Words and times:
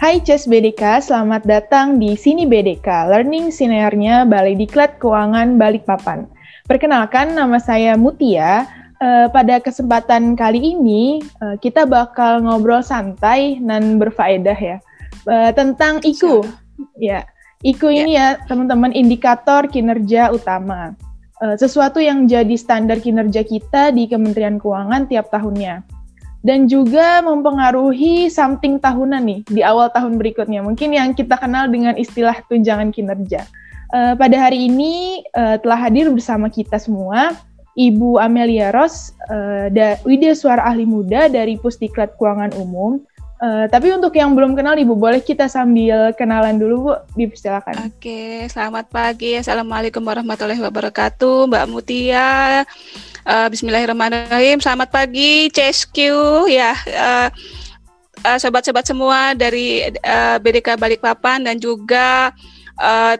Hai 0.00 0.16
CES 0.16 0.48
BDK, 0.48 1.12
selamat 1.12 1.44
datang 1.44 2.00
di 2.00 2.16
Sini 2.16 2.48
BDK, 2.48 3.12
Learning 3.12 3.52
Sinernya 3.52 4.24
Balai 4.24 4.56
Diklat 4.56 4.96
Keuangan 4.96 5.60
Balikpapan. 5.60 6.24
Perkenalkan, 6.64 7.36
nama 7.36 7.60
saya 7.60 8.00
Mutia. 8.00 8.64
Uh, 8.96 9.28
pada 9.28 9.60
kesempatan 9.60 10.40
kali 10.40 10.72
ini, 10.72 11.20
uh, 11.44 11.60
kita 11.60 11.84
bakal 11.84 12.40
ngobrol 12.40 12.80
santai 12.80 13.60
dan 13.60 14.00
berfaedah 14.00 14.56
ya, 14.56 14.80
uh, 15.28 15.52
tentang 15.52 16.00
IKU. 16.00 16.48
Ya, 16.96 17.28
IKU 17.60 17.92
ini 17.92 18.16
ya, 18.16 18.40
teman-teman, 18.48 18.96
indikator 18.96 19.68
kinerja 19.68 20.32
utama. 20.32 20.96
Uh, 21.44 21.60
sesuatu 21.60 22.00
yang 22.00 22.24
jadi 22.24 22.56
standar 22.56 23.04
kinerja 23.04 23.44
kita 23.44 23.92
di 23.92 24.08
Kementerian 24.08 24.56
Keuangan 24.56 25.12
tiap 25.12 25.28
tahunnya 25.28 25.99
dan 26.40 26.64
juga 26.68 27.20
mempengaruhi 27.20 28.32
something 28.32 28.80
tahunan 28.80 29.22
nih 29.24 29.40
di 29.48 29.60
awal 29.60 29.92
tahun 29.92 30.16
berikutnya. 30.16 30.64
Mungkin 30.64 30.96
yang 30.96 31.12
kita 31.12 31.36
kenal 31.36 31.68
dengan 31.68 31.96
istilah 32.00 32.40
tunjangan 32.48 32.92
kinerja. 32.92 33.44
Uh, 33.90 34.14
pada 34.14 34.38
hari 34.38 34.70
ini 34.70 35.20
uh, 35.34 35.58
telah 35.58 35.76
hadir 35.76 36.06
bersama 36.14 36.46
kita 36.46 36.78
semua 36.78 37.34
Ibu 37.74 38.22
Amelia 38.22 38.70
Ros, 38.70 39.14
uh, 39.30 39.66
Widya 40.06 40.34
Suara 40.34 40.66
Ahli 40.66 40.86
Muda 40.86 41.26
dari 41.30 41.58
Pusdiklat 41.58 42.14
Keuangan 42.18 42.54
Umum. 42.58 43.02
Uh, 43.40 43.64
tapi 43.72 43.88
untuk 43.88 44.12
yang 44.12 44.36
belum 44.36 44.52
kenal 44.52 44.76
Ibu, 44.76 45.00
boleh 45.00 45.24
kita 45.24 45.48
sambil 45.48 46.12
kenalan 46.12 46.60
dulu 46.60 46.92
Bu, 46.92 46.94
dipersilakan. 47.16 47.88
Oke, 47.88 48.44
selamat 48.52 48.92
pagi. 48.92 49.32
Assalamualaikum 49.40 50.04
warahmatullahi 50.04 50.60
wabarakatuh, 50.60 51.48
Mbak 51.48 51.64
Mutia. 51.72 52.68
Uh, 53.24 53.48
Bismillahirrahmanirrahim. 53.48 54.60
Selamat 54.60 54.92
pagi, 54.92 55.48
CSQ 55.56 55.96
ya. 56.52 56.76
Uh, 56.84 57.28
uh, 58.28 58.36
sobat-sobat 58.36 58.84
semua 58.84 59.32
dari 59.32 59.88
uh, 59.88 60.36
BDK 60.36 60.76
Balikpapan 60.76 61.40
dan 61.48 61.56
juga 61.56 62.36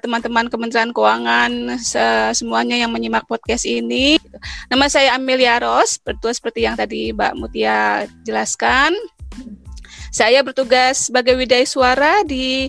teman-teman 0.00 0.48
uh, 0.48 0.50
Kementerian 0.52 0.88
Keuangan 0.88 1.80
se 1.80 2.00
semuanya 2.36 2.77
yang 2.77 2.92
menyimak 2.92 3.24
podcast 3.24 3.64
ini. 3.64 4.20
Nama 4.68 4.84
saya 4.88 5.16
Amelia 5.16 5.60
Ros, 5.64 5.96
betul 5.96 6.32
seperti 6.32 6.68
yang 6.68 6.77
tadi 6.77 7.12
Mbak 7.16 7.32
Mutia 7.40 8.05
jelaskan. 8.24 8.92
Saya 10.11 10.42
bertugas 10.42 11.06
sebagai 11.06 11.39
widai 11.39 11.62
suara 11.62 12.27
di 12.27 12.66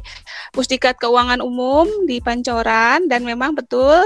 Pusdikat 0.54 1.02
Keuangan 1.02 1.42
Umum 1.42 1.90
di 2.06 2.22
Pancoran 2.22 3.10
dan 3.10 3.26
memang 3.26 3.58
betul 3.58 3.98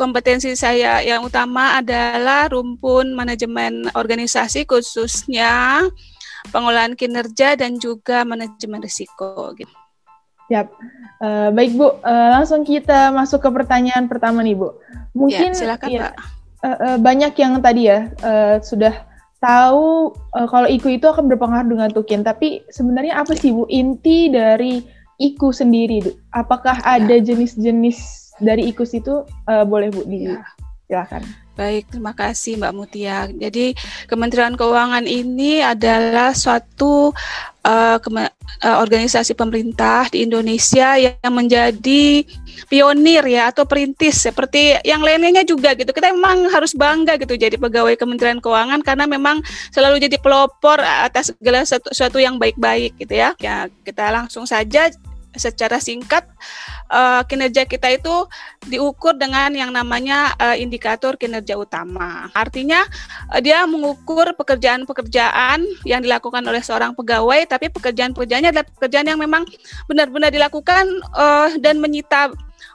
kompetensi 0.00 0.56
saya 0.56 1.04
yang 1.04 1.20
utama 1.20 1.76
adalah 1.76 2.48
rumpun 2.48 3.12
manajemen 3.12 3.92
organisasi 3.92 4.64
khususnya 4.64 5.84
pengolahan 6.48 6.96
kinerja 6.96 7.60
dan 7.60 7.76
juga 7.76 8.24
manajemen 8.24 8.80
risiko. 8.80 9.52
Gitu. 9.52 9.70
Siap. 10.48 10.66
Uh, 11.20 11.52
baik 11.52 11.76
Bu, 11.76 11.92
uh, 11.92 12.28
langsung 12.40 12.64
kita 12.64 13.12
masuk 13.12 13.44
ke 13.44 13.50
pertanyaan 13.52 14.08
pertama 14.08 14.40
nih 14.40 14.56
Bu. 14.56 14.80
Mungkin 15.12 15.52
ya, 15.52 15.56
silakan 15.56 15.88
ya, 15.92 16.00
Pak. 16.08 16.14
Uh, 16.58 16.68
uh, 16.72 16.96
banyak 16.96 17.36
yang 17.36 17.60
tadi 17.60 17.92
ya 17.92 18.08
uh, 18.24 18.56
sudah 18.64 19.04
tahu 19.38 20.14
uh, 20.34 20.48
kalau 20.50 20.66
IKU 20.66 20.98
itu 20.98 21.06
akan 21.06 21.30
berpengaruh 21.30 21.70
dengan 21.70 21.90
tukin, 21.90 22.22
tapi 22.26 22.62
sebenarnya 22.70 23.22
apa 23.22 23.34
sih 23.38 23.54
Bu 23.54 23.66
inti 23.70 24.30
dari 24.30 24.82
IKU 25.18 25.50
sendiri? 25.54 26.02
Apakah 26.34 26.78
ya. 26.82 27.02
ada 27.02 27.16
jenis-jenis 27.18 28.30
dari 28.42 28.70
IKU 28.70 28.84
itu 28.94 29.14
uh, 29.50 29.64
boleh 29.66 29.90
Bu 29.94 30.02
di 30.06 30.26
ya. 30.88 31.08
Baik, 31.58 31.90
terima 31.90 32.14
kasih 32.14 32.54
Mbak 32.54 32.70
Mutia. 32.70 33.26
Jadi 33.34 33.74
Kementerian 34.06 34.54
Keuangan 34.54 35.02
ini 35.10 35.58
adalah 35.58 36.30
suatu 36.30 37.10
uh, 37.66 37.98
uh, 37.98 38.76
organisasi 38.78 39.34
pemerintah 39.34 40.06
di 40.06 40.22
Indonesia 40.22 40.94
yang 40.94 41.32
menjadi 41.34 42.22
pionir 42.70 43.26
ya 43.26 43.50
atau 43.50 43.66
perintis 43.66 44.22
seperti 44.22 44.78
yang 44.86 45.02
lainnya 45.02 45.42
juga 45.42 45.74
gitu. 45.74 45.90
Kita 45.90 46.14
memang 46.14 46.46
harus 46.46 46.78
bangga 46.78 47.18
gitu 47.18 47.34
jadi 47.34 47.58
pegawai 47.58 47.98
Kementerian 47.98 48.38
Keuangan 48.38 48.78
karena 48.86 49.10
memang 49.10 49.42
selalu 49.74 49.98
jadi 49.98 50.14
pelopor 50.22 50.78
atas 50.78 51.34
segala 51.34 51.66
sesuatu 51.66 52.22
yang 52.22 52.38
baik-baik 52.38 52.94
gitu 53.02 53.18
ya. 53.18 53.34
Ya, 53.42 53.66
kita 53.82 54.14
langsung 54.14 54.46
saja 54.46 54.94
secara 55.36 55.76
singkat 55.76 56.24
uh, 56.88 57.20
kinerja 57.28 57.68
kita 57.68 57.92
itu 57.92 58.26
diukur 58.66 59.14
dengan 59.16 59.52
yang 59.52 59.70
namanya 59.72 60.32
uh, 60.40 60.56
indikator 60.56 61.14
kinerja 61.20 61.56
utama. 61.60 62.32
Artinya 62.32 62.84
uh, 63.32 63.40
dia 63.40 63.64
mengukur 63.68 64.32
pekerjaan-pekerjaan 64.34 65.64
yang 65.84 66.00
dilakukan 66.00 66.40
oleh 66.44 66.64
seorang 66.64 66.96
pegawai, 66.96 67.44
tapi 67.44 67.68
pekerjaan-pekerjaannya 67.68 68.50
adalah 68.52 68.66
pekerjaan 68.78 69.06
yang 69.08 69.20
memang 69.20 69.44
benar-benar 69.84 70.32
dilakukan 70.32 70.88
uh, 71.12 71.52
dan 71.60 71.76
menyita 71.78 72.32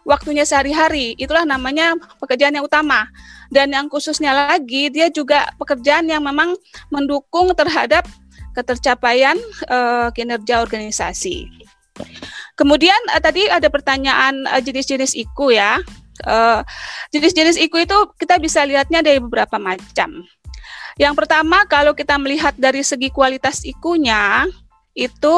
waktunya 0.07 0.43
sehari-hari. 0.47 1.15
Itulah 1.19 1.47
namanya 1.47 1.95
pekerjaan 2.19 2.55
yang 2.55 2.65
utama. 2.67 3.09
Dan 3.53 3.69
yang 3.69 3.85
khususnya 3.85 4.33
lagi, 4.33 4.89
dia 4.89 5.13
juga 5.13 5.53
pekerjaan 5.61 6.09
yang 6.09 6.25
memang 6.25 6.57
mendukung 6.89 7.53
terhadap 7.53 8.01
ketercapaian 8.57 9.37
uh, 9.69 10.09
kinerja 10.09 10.61
organisasi. 10.61 11.49
Kemudian 12.53 12.97
uh, 13.13 13.21
tadi 13.21 13.49
ada 13.49 13.67
pertanyaan 13.69 14.45
uh, 14.49 14.61
jenis-jenis 14.61 15.17
IKU 15.17 15.57
ya. 15.57 15.81
Uh, 16.23 16.61
jenis-jenis 17.09 17.57
IKU 17.57 17.89
itu 17.89 17.97
kita 18.21 18.37
bisa 18.37 18.61
lihatnya 18.63 19.01
dari 19.01 19.17
beberapa 19.17 19.57
macam. 19.57 20.21
Yang 21.01 21.13
pertama 21.17 21.65
kalau 21.65 21.97
kita 21.97 22.21
melihat 22.21 22.53
dari 22.53 22.85
segi 22.85 23.09
kualitas 23.09 23.65
IKU-nya 23.65 24.45
itu 24.93 25.35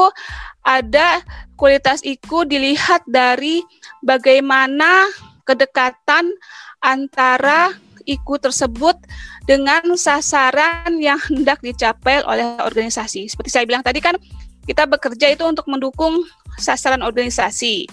ada 0.67 1.23
kualitas 1.55 2.03
IKU 2.03 2.43
dilihat 2.43 3.07
dari 3.07 3.63
bagaimana 4.03 5.07
kedekatan 5.47 6.35
antara 6.83 7.71
IKU 8.03 8.37
tersebut 8.37 8.99
dengan 9.47 9.95
sasaran 9.95 10.99
yang 10.99 11.17
hendak 11.31 11.63
dicapai 11.63 12.21
oleh 12.27 12.59
organisasi. 12.61 13.31
Seperti 13.31 13.49
saya 13.49 13.65
bilang 13.65 13.81
tadi 13.81 14.03
kan 14.03 14.19
kita 14.65 14.89
bekerja 14.89 15.31
itu 15.31 15.45
untuk 15.45 15.69
mendukung 15.69 16.25
sasaran 16.59 17.03
organisasi. 17.03 17.87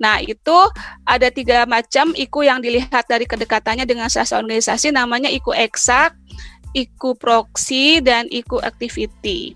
Nah, 0.00 0.18
itu 0.18 0.58
ada 1.06 1.30
tiga 1.30 1.62
macam 1.68 2.10
IKU 2.16 2.42
yang 2.42 2.58
dilihat 2.58 3.06
dari 3.06 3.22
kedekatannya 3.28 3.86
dengan 3.86 4.10
sasaran 4.10 4.48
organisasi, 4.48 4.90
namanya 4.90 5.30
IKU 5.30 5.54
eksak, 5.54 6.16
IKU 6.74 7.14
proksi, 7.14 8.02
dan 8.02 8.26
IKU 8.26 8.58
activity. 8.64 9.54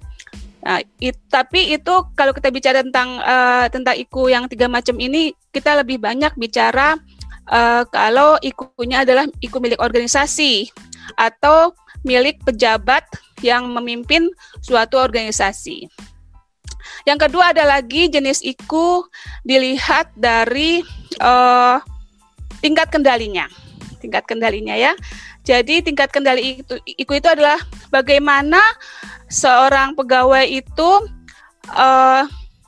Nah, 0.67 0.83
it, 0.99 1.15
tapi 1.31 1.79
itu 1.79 1.95
kalau 2.19 2.35
kita 2.35 2.51
bicara 2.51 2.83
tentang 2.83 3.23
uh, 3.23 3.71
tentang 3.71 3.95
IKU 3.95 4.31
yang 4.31 4.51
tiga 4.51 4.67
macam 4.67 4.99
ini, 4.99 5.31
kita 5.55 5.79
lebih 5.79 6.03
banyak 6.03 6.35
bicara 6.35 6.99
uh, 7.51 7.83
kalau 7.91 8.35
IKU-nya 8.43 9.07
adalah 9.07 9.31
IKU 9.39 9.59
milik 9.63 9.79
organisasi 9.79 10.71
atau 11.15 11.71
milik 12.03 12.43
pejabat 12.43 13.07
yang 13.43 13.71
memimpin 13.71 14.31
suatu 14.63 14.99
organisasi. 14.99 15.87
Yang 17.07 17.29
kedua 17.29 17.55
ada 17.55 17.65
lagi 17.67 18.11
jenis 18.11 18.43
IKU 18.43 19.07
dilihat 19.47 20.11
dari 20.19 20.83
uh, 21.23 21.79
tingkat 22.61 22.91
kendalinya. 22.91 23.47
Tingkat 24.03 24.27
kendalinya 24.27 24.75
ya. 24.75 24.93
Jadi 25.47 25.83
tingkat 25.87 26.11
kendali 26.11 26.63
itu 26.63 26.75
IKU 26.83 27.23
itu 27.23 27.29
adalah 27.31 27.63
bagaimana 27.89 28.59
seorang 29.31 29.95
pegawai 29.95 30.47
itu 30.47 30.91
uh, 31.71 32.27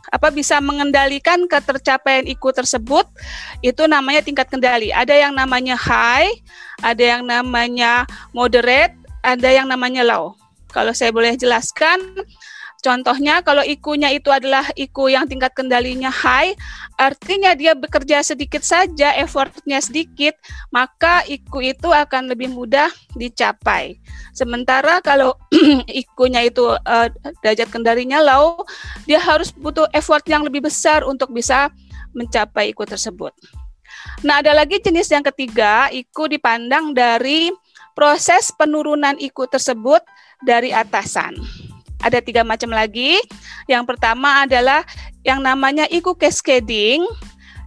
apa 0.09 0.29
bisa 0.33 0.57
mengendalikan 0.65 1.45
ketercapaian 1.45 2.25
IKU 2.25 2.55
tersebut 2.55 3.05
itu 3.61 3.83
namanya 3.85 4.25
tingkat 4.25 4.49
kendali. 4.49 4.89
Ada 4.95 5.15
yang 5.29 5.37
namanya 5.37 5.77
high, 5.77 6.33
ada 6.81 7.03
yang 7.03 7.23
namanya 7.29 8.09
moderate, 8.33 8.97
ada 9.21 9.49
yang 9.51 9.69
namanya 9.69 10.07
low. 10.07 10.39
Kalau 10.73 10.93
saya 10.93 11.13
boleh 11.13 11.37
jelaskan, 11.37 12.01
Contohnya 12.79 13.43
kalau 13.43 13.67
ikunya 13.67 14.15
itu 14.15 14.31
adalah 14.31 14.63
iku 14.79 15.11
yang 15.11 15.27
tingkat 15.27 15.51
kendalinya 15.51 16.15
high, 16.15 16.55
artinya 16.95 17.51
dia 17.59 17.75
bekerja 17.75 18.23
sedikit 18.23 18.63
saja, 18.63 19.19
effortnya 19.19 19.83
sedikit, 19.83 20.39
maka 20.71 21.27
iku 21.27 21.59
itu 21.59 21.91
akan 21.91 22.31
lebih 22.31 22.55
mudah 22.55 22.87
dicapai. 23.19 23.99
Sementara 24.31 25.03
kalau 25.03 25.35
ikunya 25.91 26.47
itu 26.47 26.71
uh, 26.71 27.09
derajat 27.43 27.67
kendalinya 27.67 28.23
low, 28.23 28.63
dia 29.11 29.19
harus 29.19 29.51
butuh 29.51 29.91
effort 29.91 30.23
yang 30.31 30.47
lebih 30.47 30.63
besar 30.63 31.03
untuk 31.03 31.35
bisa 31.35 31.75
mencapai 32.15 32.71
iku 32.71 32.87
tersebut. 32.87 33.35
Nah, 34.23 34.39
ada 34.39 34.55
lagi 34.55 34.79
jenis 34.79 35.11
yang 35.11 35.27
ketiga, 35.27 35.91
iku 35.91 36.31
dipandang 36.31 36.95
dari 36.95 37.51
proses 37.99 38.55
penurunan 38.55 39.19
iku 39.19 39.51
tersebut 39.51 39.99
dari 40.47 40.71
atasan 40.71 41.35
ada 42.03 42.19
tiga 42.23 42.47
macam 42.47 42.71
lagi. 42.71 43.19
Yang 43.67 43.95
pertama 43.95 44.47
adalah 44.47 44.87
yang 45.27 45.43
namanya 45.43 45.85
iku 45.91 46.15
cascading, 46.15 47.03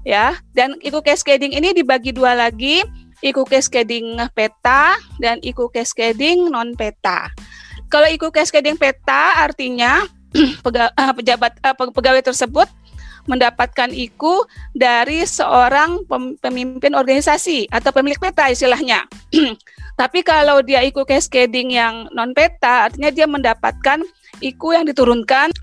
ya. 0.07 0.39
Dan 0.56 0.80
iku 0.81 1.04
cascading 1.04 1.56
ini 1.56 1.75
dibagi 1.75 2.16
dua 2.16 2.33
lagi, 2.36 2.83
iku 3.22 3.45
cascading 3.45 4.18
peta 4.33 4.98
dan 5.22 5.38
iku 5.45 5.69
cascading 5.69 6.50
non 6.50 6.74
peta. 6.74 7.30
Kalau 7.92 8.07
iku 8.07 8.31
cascading 8.31 8.80
peta 8.80 9.44
artinya 9.44 10.07
eh, 10.39 11.13
pejabat 11.16 11.60
eh, 11.60 11.75
pegawai 11.75 12.24
tersebut 12.24 12.68
mendapatkan 13.30 13.94
IKU 13.94 14.50
dari 14.74 15.22
seorang 15.30 16.01
pemimpin 16.42 16.98
organisasi 16.98 17.69
atau 17.69 17.94
pemilik 17.94 18.18
peta 18.18 18.50
istilahnya. 18.50 19.06
Tapi 20.01 20.25
kalau 20.25 20.66
dia 20.66 20.81
IKU 20.81 21.06
cascading 21.06 21.78
yang 21.78 22.10
non 22.16 22.33
peta, 22.33 22.89
artinya 22.89 23.13
dia 23.13 23.30
mendapatkan 23.30 24.01
IKU 24.41 24.75
yang 24.75 24.85
diturunkan 24.89 25.53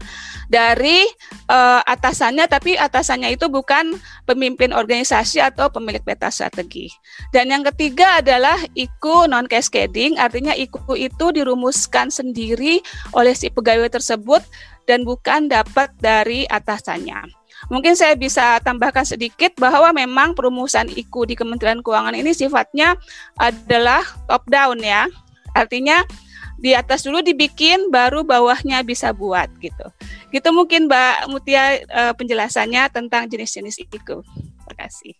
dari 0.48 1.04
uh, 1.52 1.84
atasannya, 1.84 2.48
tapi 2.48 2.74
atasannya 2.80 3.36
itu 3.36 3.52
bukan 3.52 4.00
pemimpin 4.24 4.72
organisasi 4.72 5.44
atau 5.44 5.68
pemilik 5.68 6.00
peta 6.00 6.32
strategi. 6.32 6.88
Dan 7.30 7.52
yang 7.52 7.62
ketiga 7.68 8.24
adalah 8.24 8.56
IKU 8.72 9.28
non 9.28 9.44
cascading, 9.44 10.16
artinya 10.16 10.56
IKU 10.56 10.96
itu 10.96 11.26
dirumuskan 11.36 12.08
sendiri 12.08 12.80
oleh 13.12 13.36
si 13.36 13.52
pegawai 13.52 13.92
tersebut 13.92 14.40
dan 14.88 15.04
bukan 15.04 15.52
dapat 15.52 15.92
dari 16.00 16.48
atasannya. 16.48 17.28
Mungkin 17.68 17.98
saya 17.98 18.14
bisa 18.14 18.62
tambahkan 18.64 19.04
sedikit 19.04 19.52
bahwa 19.60 19.92
memang 19.92 20.32
perumusan 20.32 20.88
IKU 20.88 21.28
di 21.28 21.34
Kementerian 21.36 21.84
Keuangan 21.84 22.16
ini 22.16 22.32
sifatnya 22.32 22.96
adalah 23.36 24.00
top 24.30 24.46
down 24.48 24.80
ya. 24.80 25.10
Artinya 25.52 26.06
di 26.58 26.74
atas 26.74 27.06
dulu 27.06 27.22
dibikin 27.22 27.88
baru 27.88 28.26
bawahnya 28.26 28.82
bisa 28.82 29.14
buat 29.14 29.46
gitu. 29.62 29.86
Gitu 30.34 30.48
mungkin 30.50 30.90
Mbak 30.90 31.30
Mutia 31.30 31.64
uh, 31.86 32.12
penjelasannya 32.18 32.90
tentang 32.90 33.30
jenis-jenis 33.30 33.78
itu. 33.86 33.96
Terima 33.96 34.74
kasih. 34.74 35.14